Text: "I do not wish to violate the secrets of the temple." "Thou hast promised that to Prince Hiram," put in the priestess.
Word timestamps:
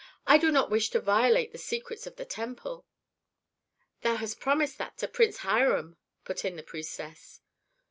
"I 0.25 0.39
do 0.39 0.51
not 0.51 0.71
wish 0.71 0.89
to 0.89 0.99
violate 0.99 1.51
the 1.51 1.59
secrets 1.59 2.07
of 2.07 2.15
the 2.15 2.25
temple." 2.25 2.87
"Thou 4.01 4.15
hast 4.15 4.39
promised 4.39 4.79
that 4.79 4.97
to 4.97 5.07
Prince 5.07 5.37
Hiram," 5.45 5.95
put 6.23 6.43
in 6.43 6.55
the 6.55 6.63
priestess. 6.63 7.39